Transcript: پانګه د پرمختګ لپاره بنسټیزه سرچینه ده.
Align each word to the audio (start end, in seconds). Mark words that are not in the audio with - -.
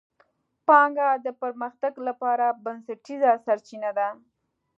پانګه 0.67 1.09
د 1.25 1.27
پرمختګ 1.41 1.93
لپاره 2.07 2.45
بنسټیزه 2.63 3.31
سرچینه 3.45 3.89
ده. 3.97 4.07